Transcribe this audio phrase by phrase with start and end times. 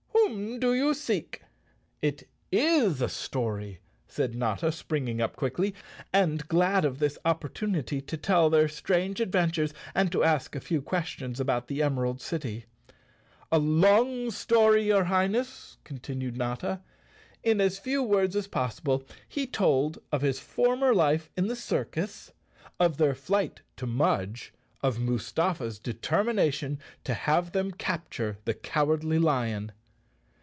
[0.31, 1.41] Whom do you seek?"
[2.01, 5.75] "It is a story," said Notta, springing up quickly,
[6.13, 10.61] and glad of this opportunity to tell their strange adven¬ tures and to ask a
[10.61, 12.65] few questions about the Emerald_ Chapter Seven City.
[13.51, 16.79] "A long story, your Highness," continued Notta.
[17.43, 22.31] In as few words as possible he told of his former life in the circus,
[22.79, 29.19] of their flight to Mudge, of Mustafa's de¬ termination to have them capture the Cowardly
[29.19, 29.73] Lion.